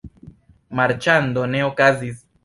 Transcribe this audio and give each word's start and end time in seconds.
Marĉando 0.79 1.43
ne 1.57 1.61
okazis. 1.67 2.25